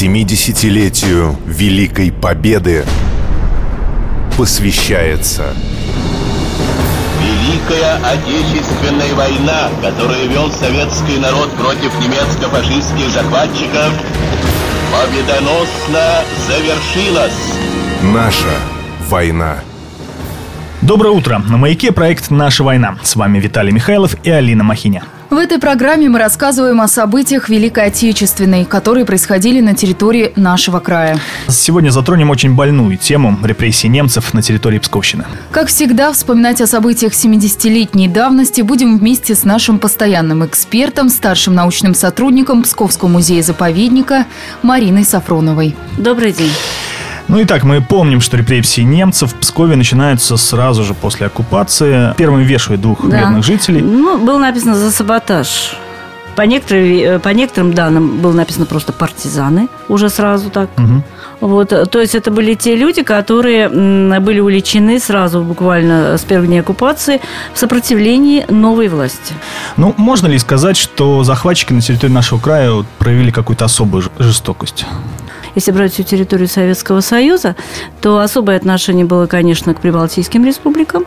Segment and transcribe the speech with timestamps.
[0.00, 2.84] 70-летию Великой Победы
[4.36, 5.52] посвящается
[7.20, 13.92] Великая Отечественная война, которую вел советский народ против немецко-фашистских захватчиков,
[14.92, 17.54] победоносно завершилась.
[18.00, 18.54] Наша
[19.08, 19.56] война.
[20.80, 21.40] Доброе утро.
[21.40, 22.98] На «Маяке» проект «Наша война».
[23.02, 25.02] С вами Виталий Михайлов и Алина Махиня.
[25.30, 31.18] В этой программе мы рассказываем о событиях Великой Отечественной, которые происходили на территории нашего края.
[31.48, 35.26] Сегодня затронем очень больную тему репрессий немцев на территории Псковщины.
[35.50, 41.94] Как всегда, вспоминать о событиях 70-летней давности будем вместе с нашим постоянным экспертом, старшим научным
[41.94, 44.24] сотрудником Псковского музея-заповедника
[44.62, 45.76] Мариной Сафроновой.
[45.98, 46.52] Добрый день.
[47.28, 52.14] Ну и так, мы помним, что репрессии немцев в Пскове начинаются сразу же после оккупации.
[52.16, 53.20] Первым вешают двух Да.
[53.20, 53.82] мирных жителей.
[53.82, 55.76] Ну, было написано за саботаж.
[56.36, 60.70] По некоторым, э, по некоторым данным было написано просто партизаны уже сразу так.
[60.76, 61.02] Мгм.
[61.40, 66.46] Вот, э, то есть это были те люди, которые были увлечены сразу буквально с первых
[66.48, 67.20] дней оккупации
[67.52, 69.34] в сопротивлении новой власти.
[69.76, 74.86] Ну, можно ли сказать, что захватчики на территории нашего края проявили какую-то особую жестокость?
[75.58, 77.56] Если брать всю территорию Советского Союза,
[78.00, 81.04] то особое отношение было, конечно, к Прибалтийским республикам.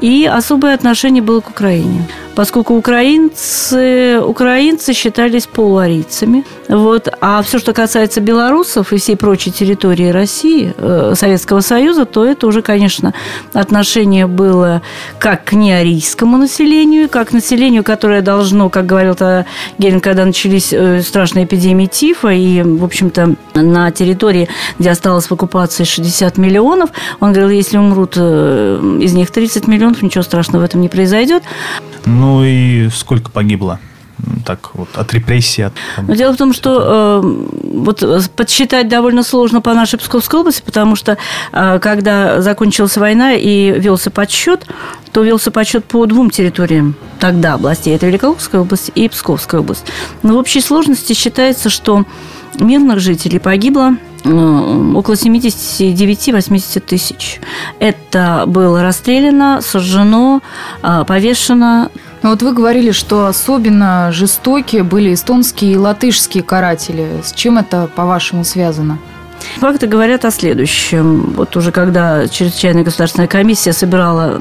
[0.00, 2.06] И особое отношение было к Украине.
[2.34, 6.44] Поскольку украинцы, украинцы считались полуарийцами.
[6.68, 7.08] Вот.
[7.20, 12.46] А все, что касается белорусов и всей прочей территории России, э, Советского Союза, то это
[12.46, 13.12] уже, конечно,
[13.52, 14.80] отношение было
[15.18, 19.44] как к неарийскому населению, как к населению, которое должно, как говорил тогда
[19.78, 24.48] Герин, когда начались э, страшные эпидемии тифа, и, в общем-то, на территории,
[24.78, 29.89] где осталось в оккупации 60 миллионов, он говорил, если умрут э, из них 30 миллионов,
[30.02, 31.42] ничего страшного в этом не произойдет.
[32.06, 33.78] Ну и сколько погибло?
[34.44, 35.72] Так вот, от репрессий, от...
[35.96, 40.40] там, Но дело в том, что э, вот э, подсчитать довольно сложно по нашей Псковской
[40.40, 41.16] области, потому что
[41.52, 44.66] э, когда закончилась война и велся подсчет,
[45.12, 47.94] то велся подсчет по двум территориям тогда областей.
[47.94, 49.86] Это Великолукская область и Псковская область.
[50.22, 52.04] Но в общей сложности считается, что
[52.58, 57.40] мирных жителей погибло около 79-80 тысяч.
[57.78, 60.40] Это было расстреляно, сожжено,
[60.82, 61.90] э, повешено.
[62.22, 67.20] Но вот вы говорили, что особенно жестокие были эстонские и латышские каратели.
[67.24, 68.98] С чем это, по-вашему, связано?
[69.58, 71.32] Факты говорят о следующем.
[71.36, 74.38] Вот уже когда чрезвычайная государственная комиссия собирала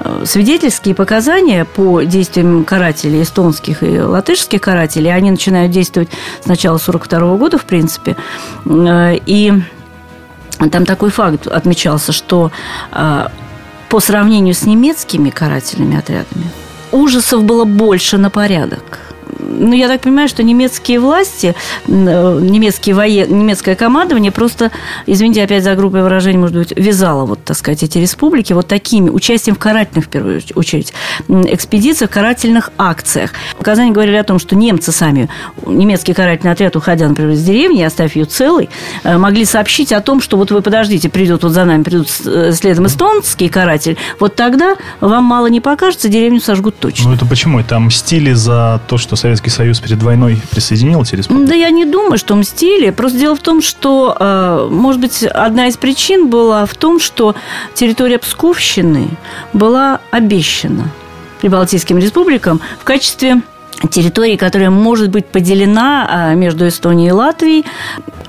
[0.00, 6.08] э, свидетельские показания по действиям карателей, эстонских и латышских карателей, они начинают действовать
[6.42, 8.16] с начала 42 года, в принципе,
[8.66, 9.52] Э, и
[10.70, 12.50] там такой факт отмечался, что
[12.92, 13.26] э,
[13.88, 16.50] по сравнению с немецкими карательными отрядами
[16.92, 19.00] ужасов было больше на порядок.
[19.46, 21.54] Ну, я так понимаю, что немецкие власти,
[21.86, 23.38] э, немецкие воен...
[23.38, 24.70] немецкое командование просто,
[25.06, 29.08] извините опять за грубое выражение, может быть, вязало, вот, так сказать, эти республики вот такими,
[29.08, 30.92] участием в карательных, в первую очередь,
[31.28, 33.32] экспедициях, карательных акциях.
[33.56, 35.28] Показания говорили о том, что немцы сами,
[35.64, 38.68] немецкий карательный отряд, уходя, например, из деревни, оставив ее целой,
[39.04, 42.52] э, могли сообщить о том, что вот вы подождите, придет вот за нами, придут э,
[42.52, 47.10] следом эстонский каратель, вот тогда вам мало не покажется, деревню сожгут точно.
[47.10, 47.60] Ну это почему?
[47.60, 51.48] Это мстили за то, что Советский Союз перед войной присоединил республики?
[51.48, 52.88] Да я не думаю, что мстили.
[52.90, 57.34] Просто дело в том, что, э, может быть, одна из причин была в том, что
[57.74, 59.08] территория Псковщины
[59.52, 60.90] была обещана
[61.40, 63.42] Прибалтийским республикам в качестве
[63.90, 67.66] территории, которая может быть поделена а, между Эстонией и Латвией,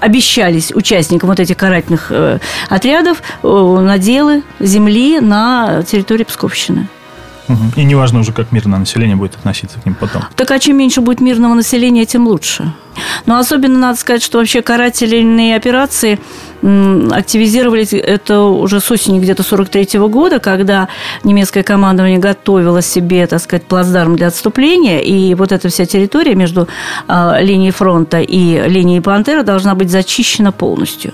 [0.00, 3.48] обещались участникам вот этих карательных э, отрядов э,
[3.80, 6.88] наделы земли на территории Псковщины.
[7.48, 7.72] Мгм.
[7.76, 10.22] И неважно уже, как мирное население будет относиться к ним потом.
[10.34, 12.72] Так а чем меньше будет мирного населения, тем лучше.
[13.26, 16.18] Но особенно надо сказать, что вообще карательные операции
[16.62, 20.88] активизировались это уже с осени где-то 43 года, когда
[21.22, 26.68] немецкое командование готовило себе, так сказать, плацдарм для отступления, и вот эта вся территория между
[27.06, 31.12] а, линией фронта и линией Пантера должна быть зачищена полностью.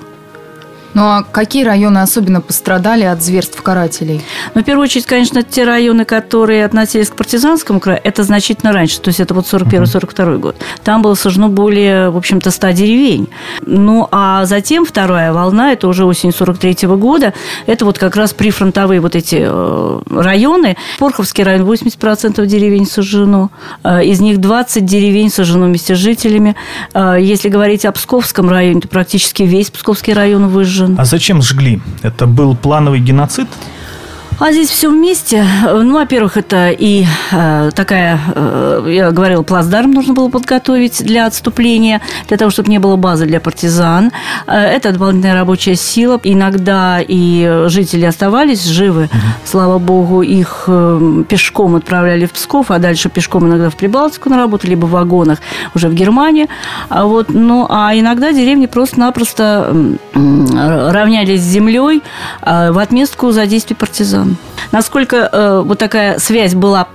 [0.94, 4.22] Ну а какие районы особенно пострадали от зверств карателей?
[4.54, 9.00] Но в первую очередь, конечно, те районы, которые относились к партизанскому краю, это значительно раньше,
[9.00, 10.56] то есть это вот 41-42 год.
[10.84, 13.28] Там было сожжено более, в общем-то, 100 деревень.
[13.62, 17.32] Ну, а затем вторая волна, это уже осень 43 года,
[17.66, 20.76] это вот как раз прифронтовые вот эти э, районы.
[20.98, 23.50] Порховский район, 80% деревень сожжено,
[23.84, 26.54] Э, из них 20 деревень сожжено вместе с жителями.
[26.94, 30.81] Э, Если говорить о Псковском районе, то практически весь Псковский район выжжен.
[30.98, 31.80] А зачем сжгли?
[32.02, 33.48] Это был плановый геноцид?
[34.44, 35.46] А здесь все вместе.
[35.62, 42.00] Ну, во-первых, это и э, такая, э, я говорила, плацдарм нужно было подготовить для отступления,
[42.26, 44.10] для того, чтобы не было базы для партизан.
[44.48, 46.18] Э, это дополнительная рабочая сила.
[46.24, 49.04] Иногда и жители оставались живы.
[49.04, 49.20] Угу.
[49.44, 54.38] Слава богу, их э, пешком отправляли в Псков, а дальше пешком иногда в Прибалтику на
[54.38, 55.38] работу, либо в вагонах
[55.76, 56.48] уже в Германию.
[56.88, 59.72] А вот, ну, а иногда деревни просто-напросто
[60.14, 62.02] равнялись с землей
[62.42, 64.31] э, в отместку за действия партизан.
[64.72, 66.88] Насколько э, вот такая связь была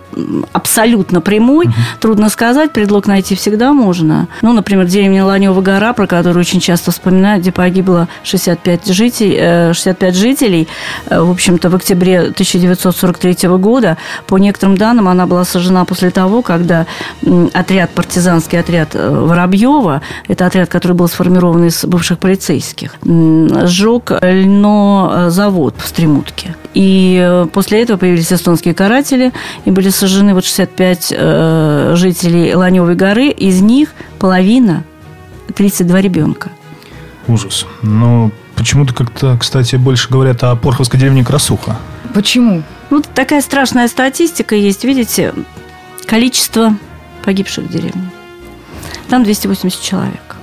[0.53, 1.73] абсолютно прямой, угу.
[1.99, 4.27] трудно сказать, предлог найти всегда можно.
[4.41, 10.15] Ну, например, деревня Ланева гора, про которую очень часто вспоминают, где погибло 65 жителей, 65
[10.15, 10.67] жителей,
[11.09, 13.97] в общем-то, в октябре 1943 года.
[14.25, 16.85] По некоторым данным, она была сожжена после того, когда
[17.53, 25.75] отряд, партизанский отряд э, Воробьева, это отряд, который был сформирован из бывших полицейских, сжег льнозавод
[25.77, 26.55] в Стремутке.
[26.73, 29.33] И э, после этого появились эстонские каратели
[29.65, 33.29] и были сожжены вот 65 э, жителей Ланевой горы.
[33.29, 34.83] Из них половина
[35.55, 36.51] 32 ребенка.
[37.27, 37.65] Ужас.
[37.81, 41.77] Но почему-то как-то, кстати, больше говорят о Порховской деревне Красуха.
[42.13, 42.63] Почему?
[42.89, 44.83] Ну, такая страшная статистика есть.
[44.83, 45.33] Видите,
[46.05, 46.75] количество
[47.23, 48.09] погибших в деревне.
[49.09, 50.36] Там 280 человек.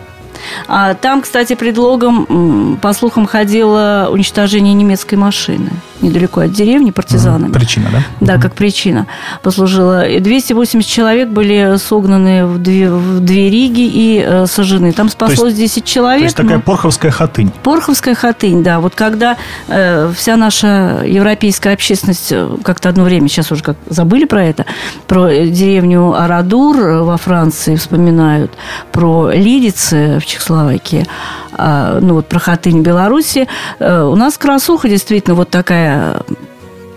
[0.68, 5.70] А там, кстати, предлогом, по слухам, ходило уничтожение немецкой машины
[6.04, 7.52] недалеко от деревни партизанами.
[7.52, 8.02] Причина, да?
[8.20, 9.06] Да, как причина
[9.42, 10.06] послужила.
[10.06, 14.92] И 280 человек были согнаны в две, в две Риги и э, сожжены.
[14.92, 16.20] Там спаслось есть, 10 человек.
[16.20, 16.62] То есть такая но...
[16.62, 17.50] порховская хатынь.
[17.62, 18.80] Порховская хатынь, да.
[18.80, 19.36] Вот когда
[19.68, 24.66] э, вся наша европейская общественность э, как-то одно время, сейчас уже как забыли про это,
[25.06, 28.52] про деревню Арадур во Франции вспоминают,
[28.92, 33.48] про Лидицы в Чехословакии, э, ну вот про хатынь Беларуси.
[33.78, 36.22] Э, у нас красуха действительно вот такая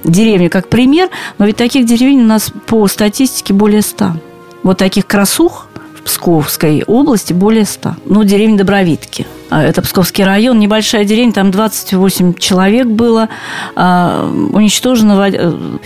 [0.04, 4.16] деревня как пример, но ведь таких деревень у нас по статистике более ста.
[4.64, 7.96] Вот таких красух в Псковской области более ста.
[8.06, 9.28] Ну, деревня Добровитки.
[9.50, 13.30] А, это Псковский район, небольшая деревня, там 28 человек было
[13.76, 15.16] а, уничтожено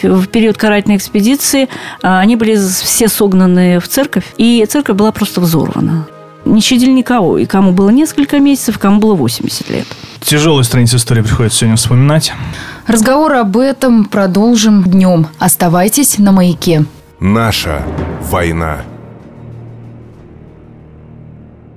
[0.01, 1.69] в период карательной экспедиции.
[2.01, 6.07] А, они были все согнаны в церковь, и церковь была просто взорвана.
[6.45, 9.87] Не щадили никого, и кому было несколько месяцев, кому было 80 лет.
[10.21, 12.33] Тяжелую страницу истории приходится сегодня вспоминать.
[12.87, 15.27] Разговор об этом продолжим днем.
[15.39, 16.85] Оставайтесь на «Маяке».
[17.19, 17.83] Наша
[18.29, 18.81] война.